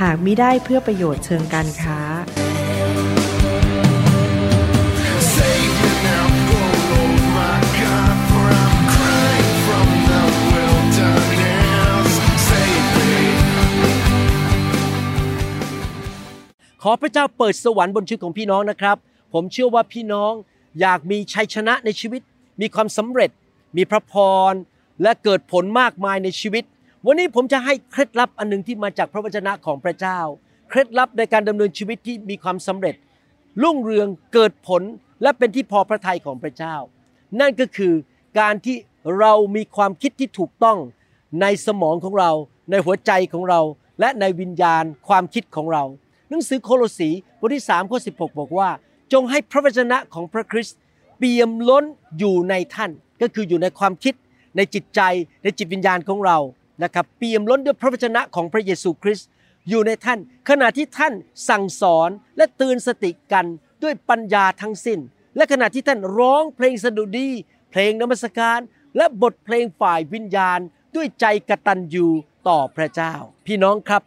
[0.00, 2.00] หากมิได้เพื่อประโยชน์เชิงการค้า
[16.86, 18.96] ขอพระเจ้าเปิดสวรรค์บนชีวิตของพี่น้องนะครับ
[19.32, 20.32] ผมเชื่อว่าพี่น้อง
[20.80, 22.22] อยากมีชัยชนะในชีวิต
[22.60, 23.30] มีความสำเร็จ
[23.76, 24.14] มีพระพ
[24.50, 24.52] ร
[25.02, 26.64] และเกิดผลมากมายในชีวิต
[27.06, 30.18] วันนี้ผมจะให้เคล็ดลับอันหนึ่งที่มาจากพระวจนะของพระเจ้า
[30.68, 32.94] เคล็ดลับในการดำเนินชีวิตที่มีความสำเร็จ
[33.62, 34.82] รุ่งเรืองเกิดผล
[35.22, 36.76] และเป็นที่พอพระทัยของพระเจ้า
[37.40, 37.94] นั่นก็คือ
[38.40, 38.76] การที่
[39.18, 40.78] เรามีความคิดที่ถูกต้อง
[41.40, 42.30] ในสมองของเรา
[42.70, 43.60] ในหัวใจของเรา
[44.00, 45.84] และในวิญญาณความคิดของเรา
[46.28, 47.10] หนังสือโคโลสี
[47.40, 48.68] บทที่3ข้อ16 บอกว่า
[49.12, 50.78] จงให้พระวจนะของพระคริสต์
[51.18, 51.84] เปี่ยมล้น
[52.18, 52.90] อยู่ในท่าน
[53.22, 54.14] ก็คืออยู่ในความคิด
[54.56, 55.00] ในจิตใจ
[55.42, 56.38] ในจิตวิญญาณของเรา
[56.82, 59.28] นะครับเปี่ยมล้นด้วยพระวจนะของพระเยซูคริสต์
[59.68, 61.14] อยู่ในท่าน ขณะที่ท่าน
[61.48, 63.46] สั่งสอนและเตือนสติกัน
[63.82, 64.98] ด้วยปัญญาทั้งสิ้น
[65.36, 67.28] และขณะที่ท่านร้องเพลงสดุดี
[67.70, 68.58] เพลงนมัสการ
[68.96, 70.58] และบทเพลงฝ่ายวิญญาณ
[70.96, 72.06] ด้วยใจกตัญญู
[72.48, 73.12] ต่อพระเจ้า
[73.46, 74.02] พี่น้องครับ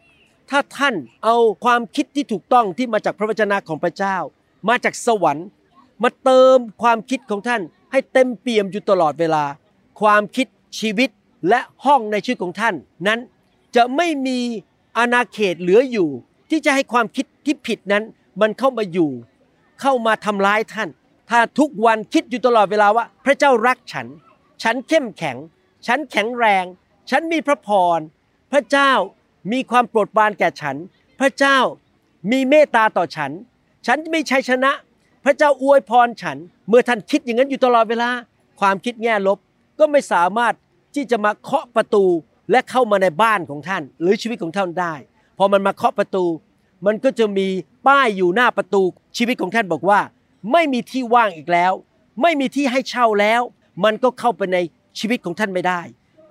[0.50, 0.94] ถ้าท่าน
[1.24, 4.16] เอาความคิดที่ถูกต้องที่มาจากพระวจนะของพระเจ้า
[4.68, 5.46] มาจากสวรรค์
[6.02, 9.44] มาเติมความคิดของท่านให้เต็มเปี่ยมอยู่ตลอดเวลา
[10.00, 10.46] ความคิด
[10.78, 11.10] ชีวิต
[11.48, 12.74] และห้องในชีวิตของท่าน
[13.06, 13.20] นั้น
[13.76, 14.38] จะไม่มี
[14.98, 16.08] อาณาเขตเหลืออยู่
[16.50, 18.04] ที่จะให้ความคิดที่ผิดนั้น
[18.40, 19.10] มันเข้ามาอยู่
[19.80, 20.88] เข้ามาทำร้ายท่าน
[21.30, 24.06] ถ้าทุกวันคิดอยู่ตลอดเวลาว่า พระเจ้ารักฉัน
[24.62, 25.36] ฉันเข้มแข็ง
[25.86, 26.64] ฉันแข็งแรง
[27.10, 27.98] ฉันมีพระพร
[28.52, 28.92] พระเจ้า
[29.52, 30.76] มีความโปรดปรานแก่ฉัน
[31.20, 31.58] พระเจ้า
[32.30, 33.30] มีเมตตาต่อฉัน
[33.86, 34.72] ฉันมีชัยชนะ
[35.24, 36.36] พระเจ้าอวยพรฉัน
[36.68, 38.10] เมื่อท่านคิดอย่างนั้นอยู่ตลอดเวลา
[38.60, 39.38] ความคิดแง่ลบ
[39.78, 40.54] ก็ไม่สามารถ
[40.94, 42.04] ที่จะมาเคาะประตู
[42.50, 44.94] และเข้ามาในบ้านของท่าน หรือชีวิตของท่านได้
[45.38, 46.24] พอมันมาเคาะประตู
[46.86, 47.46] มันก็จะมี
[47.88, 48.82] ป้ายอยู่หน้าประตู
[49.16, 50.00] ชีวิตของท่านบอกว่า
[50.52, 51.72] ไม่มีที่ว่างอีกแล้ว
[52.22, 53.42] ไม่มีที่ให้เช่าแล้ว
[53.84, 54.58] มันก็เข้าไปใน
[54.98, 55.80] ชีวิตของท่านไม่ได้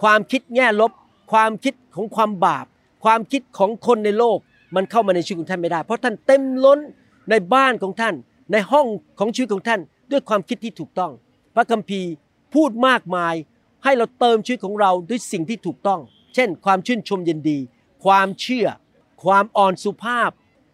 [0.01, 0.91] ความคิดแง่ลบ
[1.31, 2.65] ความคิดของความบาป
[3.03, 4.37] ความคิดของคนในโลก
[4.75, 6.79] มันเข้ามาในชีวิตของท่านไม่ได้ เพราะท่านเต็มล้น
[7.29, 8.13] ในบ้านของท่าน
[8.51, 8.87] ในห้อง
[9.19, 9.79] ของชีวิตของท่าน
[10.11, 11.11] ด้วยความคิดที่ถูกต้อง
[11.55, 12.09] พระคัมภีร์
[12.53, 13.35] พูดมากมาย
[13.87, 16.01] ให้เราเติมชีวิตของเราด้วยสิ่งที่ถูกต้อง
[16.35, 17.59] เช่น ความชื่นชมยินดี
[18.05, 18.67] ความเชื่อ
[19.23, 20.31] ความอ่อนสุภาพ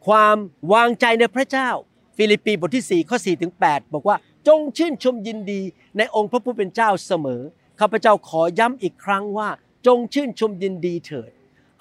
[0.07, 0.38] ความ
[0.74, 1.69] วางใจในพระเจ้า
[2.18, 5.62] ฟิลิปปีบทที่4ข้อ4ถึง8บอกว่าจงชื่นชมยินดี
[5.97, 7.41] ในองค์พระผู้เป็นเจ้าเสมอ
[7.79, 9.50] ข้าพเจ้าขอย้ำอีกครั้งว่า
[9.88, 11.31] จงชื่นชมยินดีเถิด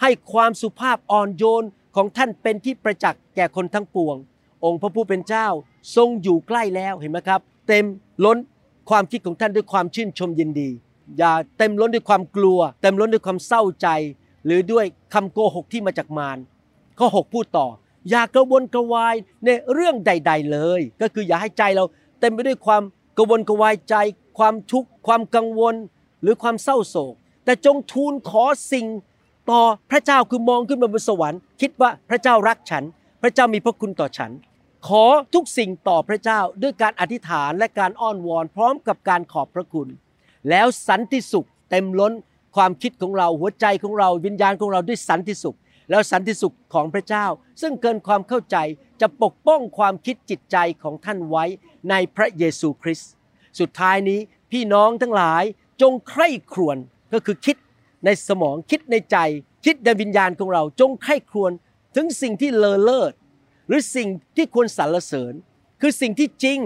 [0.00, 1.64] ให้ความสุภาพอ่อนโยน
[1.97, 4.16] ของท่านเป็นที่ประจักษ์แก่คนทั้งปวง
[4.64, 5.49] องค์พระผู้เป็นเจ้า
[5.97, 7.84] ทรงอยู่ใกล้แล้วเห็นไหมครับ เต็ม
[8.25, 8.38] ล้น
[8.91, 10.70] ความคิดของท่านด้วยความชื่นชมยินดี
[11.18, 13.88] อย่าเต็มล้นด้วยความกลัว เต็มล้นด้วยความเศร้าใจ
[14.46, 14.84] หรือด้วย
[15.14, 16.38] คำโกหกที่มาจากมาร
[16.98, 17.66] ข้อ 6 พูดต่อ
[18.10, 19.14] อย่ากระวนกระวาย
[19.44, 21.84] ในเรื่องใด ๆ เลย ก็คืออย่าให้ใจเรา
[22.20, 22.82] เต็มไปด้วยความ
[23.18, 23.94] กระวนกระวายใจ
[24.38, 25.74] ความทุกข์ความกังวล
[26.22, 27.14] หรือความเศร้าโศก
[27.44, 28.86] แต่จงทูลขอสิ่ง
[29.50, 32.84] ต่อพระเจ้าคือมองขึ้นมาบนสวรรค์ คิดว่าพระเจ้ารักฉัน
[33.22, 34.32] พระเจ้ามีพระคุณต่อฉัน
[34.88, 39.88] ขอทุกสิ่งต่อพระเจ้าด้วยการอธิษฐานและการอ้อนวอนพร้อมกับการขอบพระคุณ
[40.50, 42.12] แล้วสันติสุขเต็มล้น
[42.56, 45.56] ความคิดของเราหัวใจของเราวิญญาณของเราด้วยสันติสุข
[45.91, 47.26] แล้วสันติสุขของพระเจ้า
[47.60, 48.56] ซึ่งเกินความเข้าใจ
[49.00, 51.44] จะปกป้องความคิดจิตใจของท่านไว้
[51.91, 53.10] ในพระเยซูคริสต์
[53.58, 54.20] สุดท้ายนี้
[54.50, 55.44] พี่น้องทั้งหลาย
[55.82, 56.76] จงใคร่ครวญ
[57.12, 57.56] ก็คือคิด
[58.05, 59.16] ในสมองคิดในใจ
[59.64, 61.52] คิดในวิญญาณของเราจงไข้ครวญ
[61.96, 63.12] ถึงสิ่งที่เลอเลิศ
[63.69, 65.34] หรือสิ่งที่ควรสรรเสริญ
[65.81, 66.58] คือสิ่งที่จริง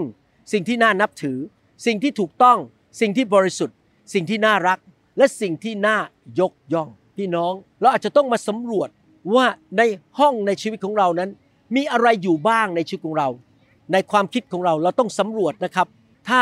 [0.51, 1.37] สิ่งที่น่านับถือ
[1.85, 2.57] สิ่งที่ถูกต้อง
[2.99, 3.76] สิ่งที่บริสุทธิ์
[4.13, 4.79] สิ่งที่น่ารัก
[5.17, 5.97] และสิ่งที่น่า
[6.39, 8.89] ยกย่องพี่น้องเราอาจจะต้องมาสำรวจ
[9.35, 9.45] ว่า
[9.77, 9.81] ใน
[10.19, 11.29] ห้องในชีวิตของเรานั้น
[11.75, 13.27] มีอะไรอยู่บ้างในชีวิตของเรา
[13.93, 15.87] ในความคิดของเราเราต้องสำรวจนะครับ
[16.29, 16.41] ถ้า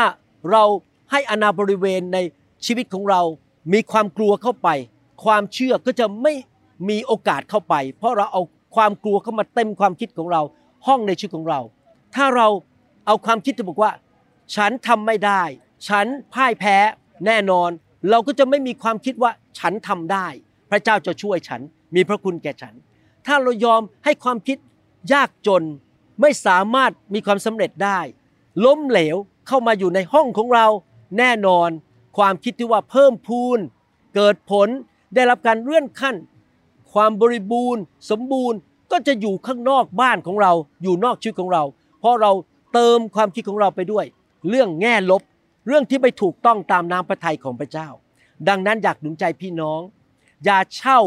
[0.50, 0.64] เรา
[1.10, 2.18] ให้อนาบริเวณใน
[2.66, 3.20] ชีวิตของเรา
[3.72, 4.68] มีความกลัวเข้าไป
[5.24, 6.34] ความเชื่อก็จะไม่
[6.88, 8.42] มีโอกาสเข้าไป เพราะเราเอา
[8.76, 10.42] ความกลัวเข้ามาเต็มความคิดของเรา
[10.86, 11.60] ห้องในชีวิตของเรา
[12.14, 12.48] ถ้าเรา
[13.06, 13.92] เอาความคิดที่บอกว่า
[14.54, 15.42] ฉันทำไม่ได้
[15.88, 16.76] ฉันพ่ายแพ้
[17.26, 17.70] แน่นอน
[18.10, 20.26] เราก็จะไม่มีความคิดว่าฉันทำได้
[20.70, 21.60] พระเจ้าจะช่วยฉัน
[21.94, 22.74] มีพระคุณแก่ฉัน
[23.26, 24.58] ถ้าเรายอมให้ความคิด
[25.12, 25.62] ยากจน
[26.20, 28.00] ไม่สามารถมีความสำเร็จได้
[28.64, 29.16] ล้มเหลว
[29.46, 30.66] เข้ามาอยู่ในห้องของเรา
[31.18, 31.70] แน่นอน
[32.18, 33.58] ความคิดที่ว่าเพิ่มพูน
[34.14, 34.68] เกิดผล
[35.14, 36.16] ได้รับการเลื่อนขั้น
[36.92, 38.58] ความบริบูรณ์ สมบูรณ์
[38.90, 40.52] ก็จะอยู่ข้างนอกบ้านของเรา
[40.82, 41.62] อยู่นอกชีวิตของเรา
[42.00, 42.32] เพราะเรา
[42.72, 44.04] เติมความคิดของเราไปด้วย
[44.48, 45.22] เรื่องแง่ลบ
[45.66, 47.88] เรื่องที่ไม่ถูกต้องตามน้ำพระทัยของพระเจ้า
[48.48, 49.80] ดังนั้นอยากหนุนใจพี่น้อง
[50.44, 50.98] อย่าเช่า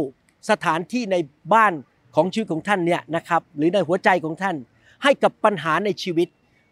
[0.50, 1.16] สถานที่ใน
[1.54, 1.74] บ้าน
[2.16, 4.56] ของชีวิตของท่านเนี่ยนะครับหรือในหัวใจของท่าน
[5.04, 6.28] ให้กับปัญหาในชีวิต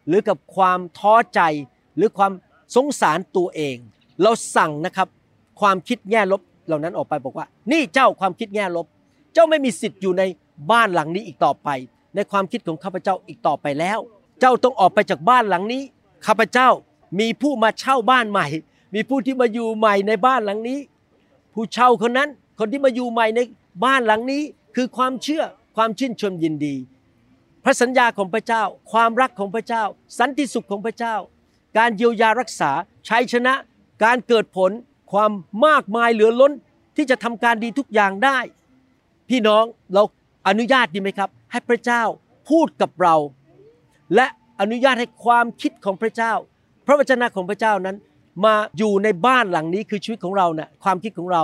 [0.07, 1.41] หรือกับความท้อใจ
[1.95, 2.31] หรือความ
[2.75, 3.77] สงสารตัวเอง
[4.21, 5.07] เราสั่งนะครับ
[5.59, 8.85] ความคิดแง่ลบเหล่านั้นออกไปบอกว่า นี่เจ้าความคิดแง่ลบ
[9.33, 10.23] เจ้าไม่มีสิทธิ์อยู่ใน
[10.71, 11.69] บ้านหลังนี้อีกต่อไป
[12.15, 13.99] ในความคิดของข้าพเจ้าอีกต่อไปแล้ว
[14.39, 15.81] เจ้าต้องออกไปจากบ้านหลังนี้
[16.25, 16.69] ข้าพเจ้า
[17.19, 18.47] มีผู้มาเช่าบ้านใหม่
[18.95, 20.79] มีผู้ที่มาอยู่ใหม่ในบ้านหลังนี้
[21.53, 23.39] ผู้เช่าคนนั้นคนที่มาอยู่ใหม่ใน
[23.85, 24.43] บ้านหลังนี้
[24.75, 25.43] คือความเชื่อ
[25.75, 26.75] ความชื่นชมยินดี
[27.63, 29.83] พระสัญญาของพระเจ้า ความรักของพระเจ้า
[30.19, 31.15] สันติสุขของพระเจ้า
[31.77, 32.71] การเยียวยารักษา
[33.07, 33.53] ชัยชนะ
[34.03, 34.71] การเกิดผล
[35.11, 35.31] ความ
[35.65, 36.53] มากมายเหลือล้น
[36.95, 38.37] ที่จะทำการดีทุกอย่างได้
[39.29, 39.63] พี่น้อง
[39.93, 40.03] เรา
[40.47, 42.03] อนุญาตดีไหมครับ ให้พระเจ้า
[42.49, 43.15] พูดกับเรา
[44.15, 44.27] และ
[44.59, 46.33] อนุญาตให้ความคิดของพระเจ้า
[46.87, 47.97] พระวจนะของพระเจ้านั้น
[48.45, 51.43] มาอยู่ในบ้านหลังนี้คือชีวิตของเราเนะ่ยความคิดของเรา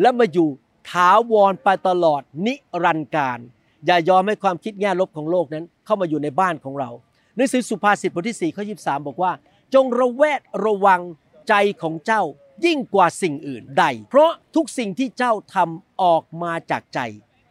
[0.00, 0.48] และมาอยู่
[0.90, 3.38] ถาวรไปตลอดนิรันดร์การ
[3.86, 6.90] อย่ายอมให้ความคิดแง่ลบของโลกนั้น เข้ามาอยู่ในบ้านของเรา
[7.36, 9.32] หนังสือสุภาษิตบทที่4ข้อ23บอกว่า
[9.74, 11.00] จงระแวดระวัง
[11.48, 12.22] ใจของเจ้า
[12.64, 16.98] ยิ่งกว่าสิ่งอื่นใด เพราะทุกสิ่งที่เจ้าทำออกมาจากใจ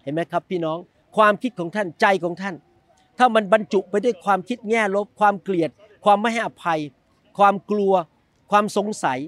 [0.04, 0.78] เห็นไหมครับพี่น้อง
[1.18, 2.56] ความคิดของท่านใจของท่าน
[3.18, 5.70] ถ้ามันบรรจุไปด้วยความคิดแง่ลบ ความเกลียด
[6.06, 6.80] ความไม่ให้อภัย
[7.38, 7.94] ความกลัว
[8.52, 9.20] ความสงสัย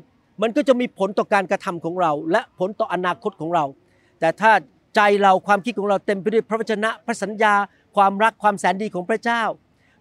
[0.42, 3.66] มันก็จะมีผลต่อการกระทำของเรา และผลต่ออนาคตของเรา
[4.20, 4.52] แต่ถ้า
[4.96, 7.54] ใจเราความคิดของเราเต็มไปด้วยพระวจนะพระสัญญา
[7.96, 9.44] ความรักความแสนดีของพระเจ้า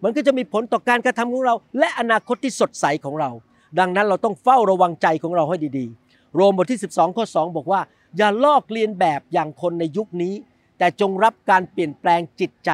[0.03, 3.31] มันก็จะมีผลต่อการกระทำของเรา และอนาคตที่สดใสของเรา
[3.79, 7.81] ดังนั้นเราต้องเฝ้าระวังใจของเราให้ดีๆ โรมบทที่ 12 ข้อ 2 บอกว่า
[8.17, 10.35] อย่าลอกเลียนแบบอย่างคนในยุคนี้
[10.79, 12.71] แต่จงรับการเปลี่ยนแปลงจิตใจ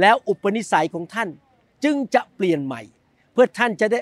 [0.00, 1.28] แล้วอุปนิสัยของท่าน
[1.84, 2.82] จึงจะเปลี่ยนใหม่
[3.32, 4.00] เพื่อท่านจะได้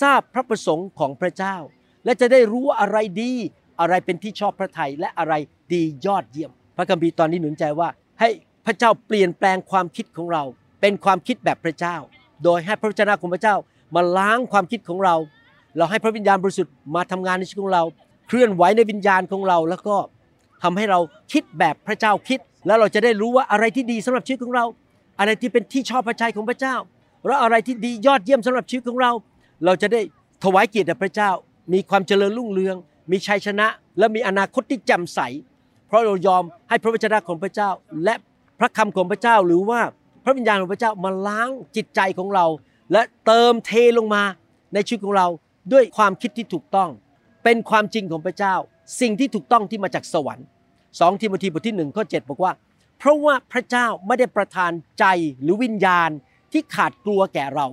[0.00, 1.56] ทราบพระประสงค์ของพระเจ้า
[2.04, 3.32] และจะได้รู้ว่าอะไรดี
[3.80, 5.34] อะไรเป็นที่ชอบพระทัยและอะไร
[5.72, 7.88] ดียอดเยี่ยม พระคัมภีร์ตอนนี้หนุนใจว่า
[8.20, 8.28] ให้
[8.66, 10.42] พระเจ้าเปลี่ยนแปลงความคิดของเรา
[10.80, 11.96] เป็นความคิดแบบพระเจ้า
[12.44, 13.56] โดยให้พระวจนะของพระเจ้า
[13.94, 15.14] มาล้างความคิดของเรา
[15.76, 17.82] เราให้พระวิญญาณบริสุทธิ์มาทำงานในชีวิตของเรา
[18.28, 19.96] เคลื่อนไหวในวิญญาณของเรา แล้วก็
[20.62, 21.00] ทำให้เรา
[21.32, 24.64] คิดแบบพระเจ้าคิด แล้วเราจะได้รู้ว่าอะไรที่ดีสำหรับชีวิตของเรา
[25.18, 26.76] อะไรที่เป็นที่ชอบพระทัยของพระเจ้า
[27.26, 29.12] และอะไรที่ดียอดเยี่ยมสำหรับชีวิตของเรา
[29.64, 30.00] เราจะได้
[30.44, 31.30] ถวายเกียรติแด่พระเจ้า
[31.72, 32.76] มีความเจริญรุ่งเรือง
[33.10, 33.66] มีชัยชนะ
[33.98, 35.20] และมีอนาคตที่แจ่มใส
[35.86, 37.70] เพราะเรายอมให้พระวจนะของพระเจ้า
[38.04, 38.14] และ
[38.58, 39.80] พระคำของพระเจ้าหรือว่า
[40.24, 42.46] พระวิญญาณของพระเจ้ามาล้างจิตใจของเรา
[42.92, 44.22] และเติมเทลงมา
[44.74, 45.26] ในชีวิตของเรา
[45.72, 46.90] ด้วยความคิดที่ถูกต้อง
[47.44, 48.54] เป็นความจริงของพระเจ้า
[49.00, 50.46] สิ่งที่ถูกต้องที่มาจากสวรรค์
[50.82, 52.52] 2ทิโมธีบทที่1ข้อ7บอกว่า
[52.98, 55.04] เพราะว่าพระเจ้าไม่ได้ประทานใจ
[55.42, 56.10] หรือวิญญาณ
[56.52, 57.66] ที่ขาดกลัวแก่เรา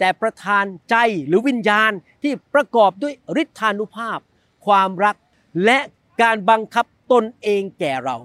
[0.00, 1.92] แต่ประทานใจหรือวิญญาณ
[2.22, 4.18] ที่ประกอบด้วยฤทธานุภาพ
[4.66, 5.16] ความรัก
[5.64, 5.78] และ
[6.22, 8.16] การบังคับตนเองแก่เรา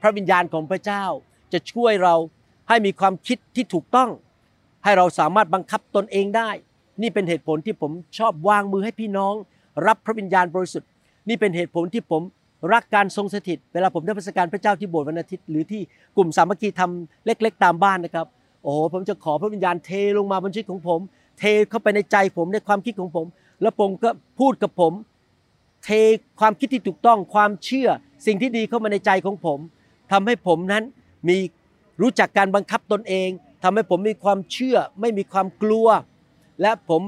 [0.00, 1.04] พระวิญญาณของพระเจ้า
[1.52, 2.14] จะช่วยเรา
[2.68, 4.10] ให้มีความคิดที่ถูกต้อง
[4.84, 6.50] ให้เราสามารถบังคับตนเองได้
[7.02, 9.34] นี่เป็นเหตุผลที่ผมชอบวางมือให้พี่น้อง
[9.86, 10.90] รับพระวิญญาณบริสุทธิ์
[11.28, 12.22] นี่เป็นเหตุผลที่ผม
[12.72, 15.82] รักการทรงสถิต เวลาผมได้ประสการพระเจ้าที่โบสถ์วันอาทิตย์หรือที่
[16.16, 18.26] กลุ่มสามัคคีทำเล็ก ๆ ตามบ้านนะครับ
[18.66, 21.00] โอ้โหผมจะขอพระวิญญาณเทลงมาบนชีวิตของผม
[21.38, 23.26] เทเข้าไปในใจผมในความคิดของผม
[23.62, 24.92] แล้วผมก็พูดกับผม
[25.84, 25.90] เท
[26.40, 27.88] ความคิดที่ถูกต้องความเชื่อ
[28.26, 29.58] สิ่งที่ดีเข้ามาในใจของผม
[30.12, 30.84] ทำให้ผมนั้น
[31.28, 31.36] มี
[32.02, 33.28] รู้จักการบังคับตนเอง
[33.62, 35.88] ทำให้ผมมีความเชื่อ ไม่มีความกลัว
[36.62, 37.02] และผม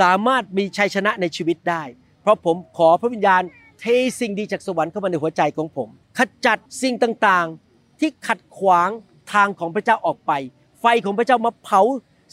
[0.00, 1.82] สามารถมีชัยชนะในชีวิตได้
[2.22, 3.42] เพราะผมขอพระวิญญาณ
[3.80, 3.84] เท
[4.20, 5.88] สิ่งดีจากสวรรค์เข้ามาในหัวใจของผม
[6.18, 8.90] ขจัดสิ่งต่างๆ ที่ขัดขวาง
[9.32, 10.32] ทางของพระเจ้าออกไป
[10.80, 11.80] ไฟของพระเจ้ามาเผา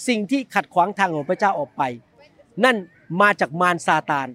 [0.08, 1.82] สิ่งที่ขัดขวางทางของพระเจ้าออกไป
[2.64, 2.78] นั่น
[3.22, 4.28] มาจากมารซาตาน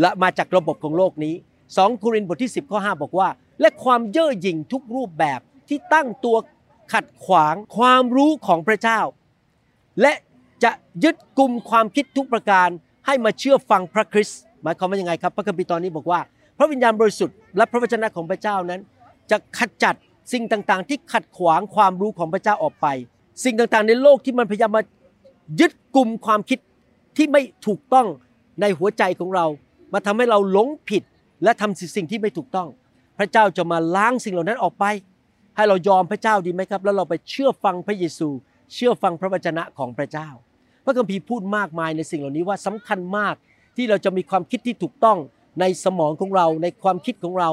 [0.00, 1.34] และมาจากระบบของโลกนี้
[1.66, 3.28] 2 โครินธ์บทที่ 10ข้อ5บอกว่า
[3.60, 6.36] และความเย่อหยิ่งทุกรูปแบบที่ตั้งตัว
[6.92, 9.00] ขัดขวางความรู้ของพระเจ้า
[10.00, 10.12] และ
[10.64, 10.70] จะ
[11.04, 12.68] ยึดกลุ่มความคิดทุกประการ
[13.06, 16.20] ให้มาเชื่อฟังพระคริสต์หมายความว่ายังไงครับ พระคัมภีร์ตอนนี้บอกว่า
[16.58, 18.80] พระวิญญาณบริสุทธิ์และพระวจนะของพระเจ้านั้น
[19.30, 19.94] จะขจัด
[20.32, 22.86] สิ่งต่างๆ ที่ขัดขวางความรู้ของพระเจ้าออกไป
[23.44, 24.82] สิ่งต่างๆ ในโลกที่มันพยายามมา
[25.60, 26.58] ยึดกลุ่มความคิด
[27.16, 28.06] ที่ไม่ถูกต้อง
[28.60, 29.46] ในหัวใจของเรา
[29.92, 31.02] มาทำให้เราหลงผิด
[31.44, 32.68] และทำสิ่งที่ไม่ถูกต้อง
[33.18, 34.84] พระเจ้าจะมาล้างสิ่งเหล่านั้นออกไป
[35.56, 38.28] ให้เรายอมพระเจ้าดีไหมครับ แล้วเราไปเชื่อฟังพระเยซู
[38.74, 40.28] เชื่อฟังพระวจนะของพระเจ้า
[40.84, 43.34] พระคัมภีร์พูดมากมายในสิ่งเหล่านี้ว่าสำคัญมาก
[43.76, 45.18] ที่เราจะมีความคิดที่ถูกต้อง
[45.60, 47.50] ในสมองของเรา ในความคิดของเรา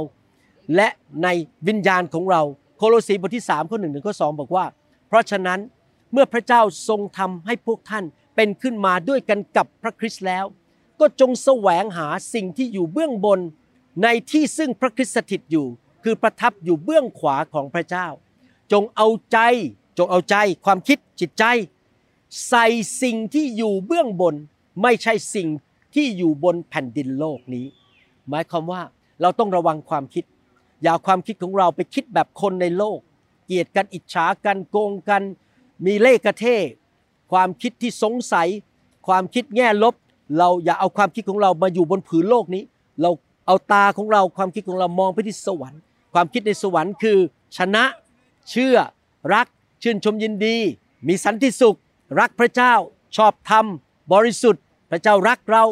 [0.75, 0.88] และ
[1.24, 1.27] ใน
[1.67, 2.41] วิญญาณของเรา
[2.77, 4.65] โคโลสีบทที่3ข้อ1ถึงข้อ2บอกว่า
[5.08, 5.60] เพราะฉะนั้น
[6.11, 10.45] เมื่อพระเจ้าทรงทำให้พวกท่านเป็นขึ้นมาด้วยกันกับพระคริสต์แล้ว
[10.99, 13.39] ก็จงแสวงหาสิ่งที่อยู่เบื้องบน
[14.03, 15.67] ในที่ซึ่งพระคริสต์สถิตอยู่
[16.03, 18.07] คือประทับอยู่เบื้องขวาของพระเจ้า
[18.71, 19.37] จงเอาใจ
[19.97, 20.35] จงเอาใจ
[20.65, 21.43] ความคิดจิตใจ
[22.49, 22.65] ใส่
[23.01, 24.35] สิ่งที่อยู่เบื้องบน
[24.81, 25.47] ไม่ใช่สิ่ง
[25.95, 27.65] ที่อยู่บนแผ่นดินโลกนี้
[28.29, 28.81] หมายความว่า
[29.21, 30.25] เราต้องระวังความคิด
[30.81, 32.99] อย่าเอาความคิดของเราไปคิดแบบคนในโลก
[33.45, 35.23] เกลียดกันอิจฉากันโกงกัน
[35.86, 36.46] มีเล่กระเท
[37.31, 38.48] ความคิดที่สงสัย
[39.07, 39.96] ความคิดแง่ลบ
[40.38, 42.63] เราอย่าเอาความคิดของเรามาอยู่บนผืนโลกนี้
[43.01, 43.10] เรา
[43.46, 45.79] เอาตาของเราความคิดของเรามองไปที่สวรรค์
[46.13, 47.17] ความคิดในสวรรค์คือ
[47.57, 47.84] ชนะ
[48.50, 48.75] เชื่อ
[49.34, 49.48] รัก
[49.84, 50.57] ชื่นชมยินดี
[51.07, 51.77] มีสันติสุข
[52.19, 52.74] รักพระเจ้า
[53.17, 53.65] ชอบธรรม
[54.13, 55.63] บริสุทธิ์ พระเจ้ารักเรา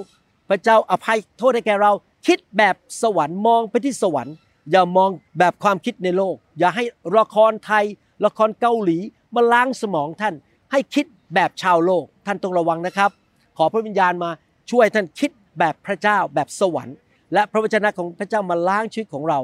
[0.50, 1.91] พระเจ้าอภัยโทษให้แก่เรา
[2.27, 4.35] คิดแบบสวรรค์มองไปที่สวรรค์
[4.71, 6.83] อย่ามองแบบความคิดในโลก อย่าให้
[7.17, 7.85] ละครไทย
[8.25, 8.97] ละครเกาหลี
[9.35, 10.33] มาล้างสมองท่าน
[10.71, 13.11] ให้คิดแบบชาวโลก ท่านต้องระวังนะครับ
[13.57, 14.29] ขอพระวิญญาณมา
[14.71, 16.97] ช่วยท่านคิดแบบพระเจ้าแบบสวรรค์
[17.33, 19.39] และพระวจนะของพระเจ้ามาล้างชีวิตของเรา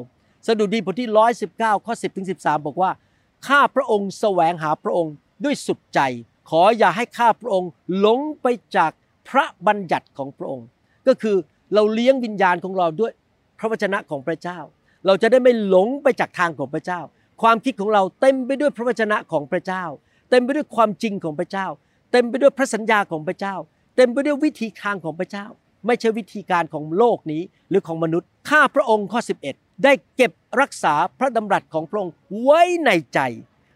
[0.48, 1.10] สดุดีบทที่
[1.48, 2.92] 119 ข้อ 10ถึง13 บอกว่า
[3.48, 6.00] ข้าพระองค์แสวงหาพระองค์ด้วยสุดใจ
[6.50, 7.70] ขออย่าให้ข้าพระองค์
[8.00, 8.92] หลงไปจาก
[9.30, 10.68] พระบัญญัติของพระองค์
[11.08, 11.36] ก็คือ
[11.74, 13.12] เราเลี้ยงวิญญาณของเราด้วย
[13.60, 14.60] พระวจนะของพระเจ้า
[15.06, 17.00] เราจะได้ไม่หลงไปจากทางของพระเจ้า
[17.42, 19.84] ความคิดของเราเต็มไปด้วยพระวจนะของพระเจ้า
[20.30, 21.68] เต็มไปด้วยความจริงของพระเจ้า
[22.12, 23.56] เต็มไปด้วยพระสัญญาของพระเจ้า
[23.96, 25.46] เต็มไปด้วยวิธีทางของพระเจ้า
[25.86, 29.20] ไม่ใช่วิธีการของโลกนี้หรือของมนุษย์ ข้าพระองค์ข้อ
[29.52, 30.32] 11 ได้เก็บ
[30.62, 33.20] รักษาพระดำรัสของพระองค์ไว้ในใจ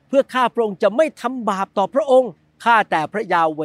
[0.07, 2.31] เพื่อข้าพระองค์จะไม่ทำบาปต่อพระองค์
[2.65, 3.61] ข้าแต่พระยาเว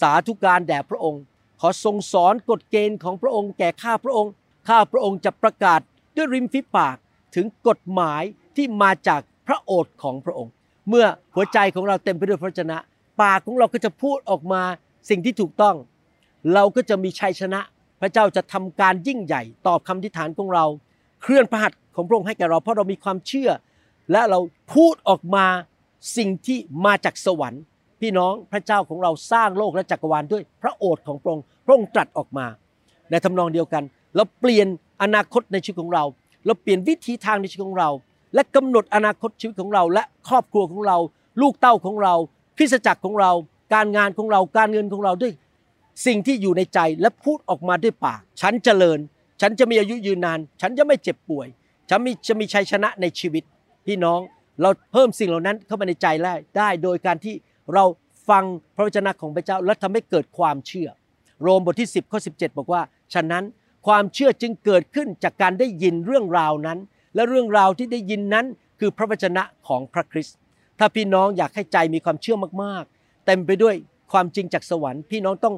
[0.00, 1.22] สาธุการแด่พระองค์
[1.60, 4.32] ขอทรงสอนกฎเกณฑ์ของพระองค์แก่ข้าพระองค์
[4.68, 5.80] ข้าพระองค์จะประกาศ
[6.16, 6.96] ด้วยริมฝีปาก
[7.34, 8.22] ถึงกฎหมาย
[8.56, 9.20] ที่มาจาก
[9.52, 10.52] ระโอษฐ์ของพระองค์
[10.88, 12.76] เมื่อหัวใจของเราเต็มไปด้วยพระวจนะ
[13.22, 14.62] ปากของเราก็จะพูดออกมา
[15.10, 15.76] สิ่งที่ถูกต้อง
[16.54, 17.60] เราก็จะมีชัยชนะ
[18.00, 20.64] พระเจ้าจะทำการยิ่งใหญ่ ตอบคำทิฐานของเรา
[21.22, 23.50] เคลื่อนพระหัตถ์ของพระองค์ให้แก่เรา เพราะเรามีความเชื่อ
[24.12, 24.40] และเรา
[24.74, 25.46] พูดออกมา
[26.16, 27.62] สิ่งที่มาจากสวรรค์
[28.00, 32.46] พี่น้องพระเจ้าของเราสร้างโลกและจักรวาลด้วยพระโอษฐ์ของพระองค์พระองค์ตรัสออกมา
[33.10, 33.82] ในทำนองเดียวกัน
[34.16, 34.66] เราเปลี่ยน
[35.02, 36.04] อนาคตในชีวิตของเรา
[36.46, 37.90] เราเปลี่ยนวิธีทางในชีวิตของเรา
[38.34, 40.96] และกำหนดอนาคตชีวิตของเรา และครอบครัวของเรา
[41.40, 42.14] ลูกเต้าของเรา
[42.56, 43.30] คริสตจักรของเรา
[43.74, 45.32] การงานของเราการเงินของเราด้วย
[46.06, 48.98] สิ่งที่อยู่ในใจและพูดออกมาด้วยปาก ฉันเจริญ
[49.40, 51.46] ฉันจะมีอายุยืนนาน ฉันจะไม่เจ็บป่วย
[51.90, 53.42] ฉันมีจะมีชัยชนะในชีวิต
[53.86, 54.20] พี่น้อง
[54.60, 57.34] เราเพิ่มสิ่งเหล่านั้นเข้ามาในใจได้ได้โดยการที่
[57.74, 57.84] เรา
[58.28, 60.88] ฟังพระวจนะของพระเจ้าและทำให้เกิดความเชื่อ
[61.42, 62.82] โรมบทที่ 10ข้อ17 บอกว่า
[63.14, 63.44] ฉะนั้น
[63.86, 66.78] ความเชื่อจึงเกิดขึ้นจากการได้ยินเรื่องราวนั้น
[67.14, 68.46] และเรื่องราวที่ได้ยินนั้น
[68.80, 70.36] คือพระวจนะของพระคริสต์
[70.78, 73.74] ถ้าพี่น้องอยากให้ใจมีความเชื่อมากๆ เต็มไปด้วย
[74.12, 75.54] ความจริงจากสวรรค์ พี่น้องต้อง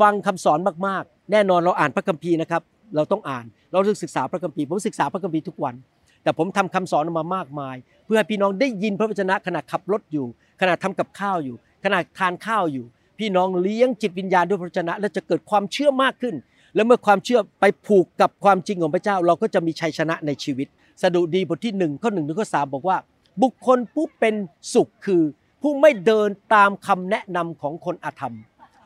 [0.00, 2.62] ฟังคำสอนมากๆ แน่นอนเราอ่านพระคัมภีร์นะครับ
[2.96, 5.74] เราต้องอ่าน เราต้องศึกษาพระคัมภีร์ผมศึกษาพระคัมภีร์ทุกวัน
[6.22, 10.26] แต่ผมทำคำสอนออกมามากมาย เพื่อให้พี่น้องได้ยินพระวจนะขณะขับรถอยู่
[10.60, 12.84] ขณะทำกับข้าวอยู่ ขณะทานข้าวอยู่
[13.18, 16.34] พี่น้องเลี้ยงจิตวิญญาณด้วยพระวจนะ และจะเกิดความเชื่อมากขึ้น
[16.74, 20.68] แล้วเมื่อความเชื่อไปผูกกับความจริงของพระเจ้า เราก็จะมีชัยชนะในชีวิต
[21.02, 22.96] สดุดีบทที่หนึ่งข้อหนึ่งถึงข้อสามบอกว่า
[23.42, 24.34] บุคคลผู้เป็น
[24.74, 25.22] สุขคือ
[25.62, 28.36] ผู้ไม่เดินตามคำแนะนำของคนอาธรรม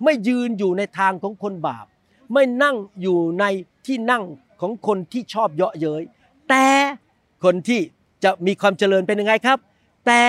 [0.05, 1.87] ไม่ยืนอยู่ในทางของคนบาป
[2.33, 3.45] ไม่นั่งอยู่ใน
[3.87, 4.25] ที่นั่ง
[4.61, 6.03] ของคนที่ชอบเยาะเย้ย
[6.49, 6.67] แต่
[7.45, 7.81] คนที่
[8.25, 9.59] จะมีความเจริญเป็นยังไงครับ
[10.07, 10.23] แต่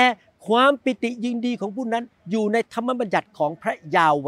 [0.48, 4.28] ความปิติยินดีของผู้นั้นอยู่ในธรรมบัญญัติของพระยาเว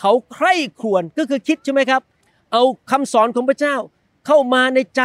[0.00, 2.02] เขาใคร่ครวญก็คือคิดใช่ไหมครับ
[2.52, 3.76] เอาคำสอนของพระเจ้า
[4.26, 5.02] เข้ามาในใจ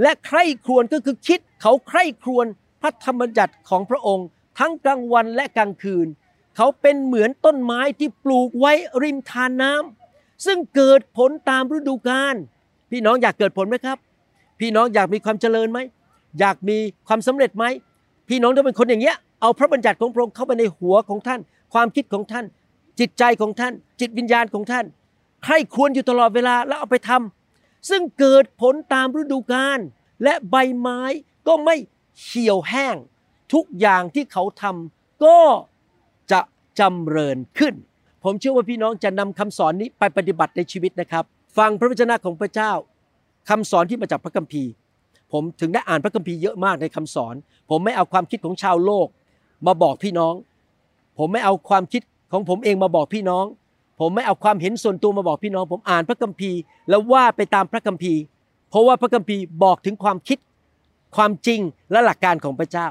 [0.00, 2.46] และใคร่ครวญก็คือคิดเขาใคร่ครวญ
[2.80, 4.26] พระธรรมบัญญัติของพระองค์
[4.58, 6.06] ทั้งกลางวันและกลางคืน
[6.56, 8.72] เขาเป็นเหมือนต้นไม้ที่ปลูกไว้
[9.02, 12.34] ริมทานน้ำซึ่งเกิดผลตามฤดูกาล
[12.90, 13.98] พี่น้องอยากเกิดผลไหมครับ
[14.60, 15.78] พี่น้องอยากมีความเจริญไหม
[16.40, 16.76] อยากมี
[17.08, 17.64] ความสำเร็จไหม
[18.28, 21.40] พี่น้องต้องเป็นคนอย่างเงี้ยเอาพระบัญญัติของพระองค์เข้าไปในหัวของท่าน
[21.72, 22.44] ความคิดของท่าน
[23.00, 24.84] จิตใจของท่าน จิตวิญญาณของท่าน
[25.44, 27.41] ใครควรอยู่ตลอดเวลาแล้วเอาไปทำ
[27.88, 29.78] ซึ่งเกิดผลตามฤดูกาล
[30.22, 31.00] และใบไม้
[31.46, 31.76] ก็ไม่
[32.22, 32.96] เหี่ยวแห้ง
[33.52, 35.40] ทุกอย่างที่เขาทำก็
[36.32, 36.40] จะ
[36.78, 37.74] จำเริญขึ้น
[38.24, 41.24] ผมเชื่อว่าพี่น้องจะนำคำสอนนี้ไปปฏิบัติในชีวิตนะครับ
[41.58, 42.72] ฟังพระวจนะของพระเจ้า
[43.48, 44.70] คำสอนที่มาจากพระคัมภีร์
[45.32, 47.34] ผมถึงได้อ่านพระคัมภีร์เยอะมากในคำสอน
[47.70, 49.06] ผมไม่เอาความคิดของชาวโลก
[49.66, 50.34] มาบอกพี่น้อง
[51.18, 53.44] ผมไม่เอาความคิดของผมเองมาบอกพี่น้อง
[54.02, 56.58] ผมไม่เอาความเห็นส่วนตัวมาบอกพี่น้อง ผมอ่านพระคัมภีร์
[56.90, 58.20] แล้วว่าไปตามพระคัมภีร์
[58.70, 60.38] เพราะว่าพระคัมภีร์บอกถึงความคิด
[61.16, 61.60] ความจริง
[61.92, 62.88] และหลักการของพระเจ้า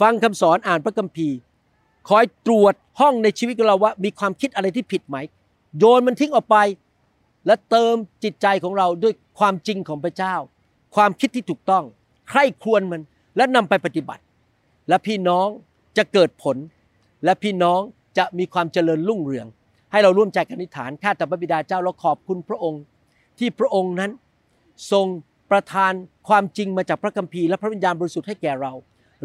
[0.00, 1.36] ฟังคำสอนอ่านพระคัมภีร์
[2.08, 5.16] คอยตรวจห้องในชีวิตของเราว่า มีความคิดอะไรที่ผิดไหม
[5.78, 6.56] โยนมันทิ้งออกไป
[7.46, 10.34] และเติมจิตใจของเราด้วยความจริงของพระเจ้า
[10.96, 11.84] ความคิดที่ถูกต้อง
[12.28, 13.02] ใคร่ครวญมัน
[13.36, 14.22] และนำไปปฏิบัติ
[14.88, 15.48] และพี่น้อง
[15.96, 16.56] จะเกิดผล
[17.24, 17.80] และพี่น้อง
[18.18, 19.46] จะมีความเจริญรุ่งเรือง
[19.96, 22.82] ให้เราร่วมใจกันอธิษฐานข้าแต่พระบิดาเจ้าเราขอบคุณพระองค์
[23.38, 24.10] ที่พระองค์นั้น
[24.92, 25.06] ทรง
[25.50, 25.92] ประทาน
[26.28, 28.72] ความจริงมาจากพระคัมภีร์และพระวิญญาณบริสุทธิ์ให้แก่เรา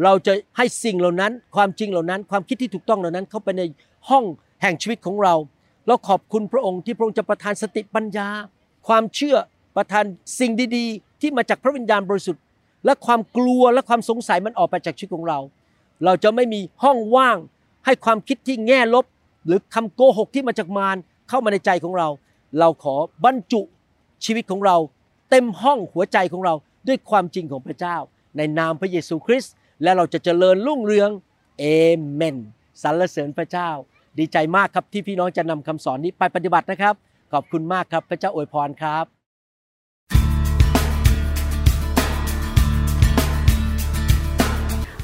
[0.02, 3.62] เราจะให้สิ่งเหล่านั้น ความจริงเหล่านั้น ความคิดที่ถูกต้องเหล่านั้น เข้าไปใน
[4.08, 4.24] ห้อง
[4.62, 5.34] แห่งชีวิตของเรา
[5.86, 8.28] เราขอบคุณพระองค์ที่พระองค์จะประทานสติปัญญา
[8.88, 9.36] ความเชื่อ
[9.76, 10.04] ประทาน
[10.38, 12.42] สิ่งดีๆ ที่มาจากพระวิญญาณบริสุทธิ์
[12.84, 15.38] และความกลัวและความสงสัยมันออกไปจากชีวิตของเรา
[16.04, 17.36] เราจะไม่มีห้องว่าง
[17.84, 19.04] ให้ความคิดที่แง่ลบ
[19.46, 20.96] หรือคำโกหกที่มาจากมาร
[21.28, 22.08] เข้ามาในใจของเรา
[22.58, 23.60] เราขอบรรจุ
[24.24, 24.76] ชีวิตของเรา
[25.30, 26.54] เต็มห้องหัวใจของเรา
[26.88, 27.96] ด้วยความจริงของพระเจ้า
[28.36, 31.10] ในนามพระเยซูคริสต์และเราจะเจริญรุ่งเรือง
[31.58, 31.64] เอ
[32.12, 32.36] เมน
[32.82, 33.70] สรรเสริญพระเจ้า
[34.18, 36.94] ดีใจมากครับที่พี่น้องจะนำคำสอนนี้ไปปฏิบัตินะครับ
[37.32, 39.21] ขอบคุณมากครับพระเจ้าอวยพรครับ